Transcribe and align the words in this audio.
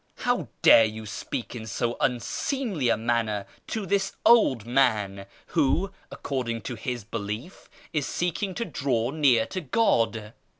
How 0.25 0.47
dare 0.63 0.85
you 0.85 1.05
speak 1.05 1.53
in 1.55 1.67
so 1.67 1.95
unseemly 2.01 2.89
a 2.89 2.97
manner 2.97 3.45
to 3.67 3.85
this 3.85 4.13
old 4.25 4.65
man, 4.65 5.27
who, 5.53 5.91
according 6.09 6.61
to 6.61 6.73
his 6.75 7.03
belief, 7.03 7.69
is 7.93 8.07
seeking 8.07 8.55
to 8.55 8.65
draw 8.65 9.11
near 9.11 9.45
to 9.45 9.61
God 9.61 10.33